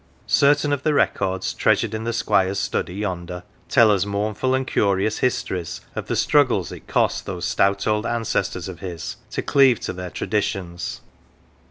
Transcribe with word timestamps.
Certain 0.25 0.73
of 0.73 0.81
the 0.81 0.95
records 0.95 1.53
treasured 1.53 1.93
in 1.93 2.05
the 2.05 2.11
Squire's 2.11 2.57
study 2.57 2.95
yonder 2.95 3.43
tell 3.69 3.91
us 3.91 4.03
mournful 4.03 4.55
and 4.55 4.65
curious 4.65 5.19
histories 5.19 5.79
of 5.95 6.07
the 6.07 6.15
struggles 6.15 6.71
it 6.71 6.87
cost 6.87 7.27
those 7.27 7.45
stout 7.45 7.85
old 7.85 8.07
ancestors 8.07 8.67
of 8.67 8.79
his 8.79 9.17
to 9.29 9.43
cleave 9.43 9.79
to 9.81 9.93
their 9.93 10.09
traditions. 10.09 11.01